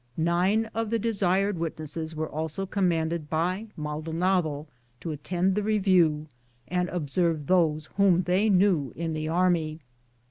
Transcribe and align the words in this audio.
Nine 0.17 0.65
of 0.73 0.89
the 0.89 0.97
desired 0.97 1.59
witnesses 1.59 2.15
were 2.15 2.27
also 2.27 2.65
commanded 2.65 3.29
by 3.29 3.67
Maldonado 3.77 4.65
to 4.99 5.11
attend 5.11 5.53
the 5.53 5.61
review 5.61 6.25
and 6.67 6.89
observe 6.89 7.45
those 7.45 7.85
whom 7.97 8.23
they 8.23 8.49
knew 8.49 8.93
in 8.95 9.13
the 9.13 9.27
army. 9.27 9.79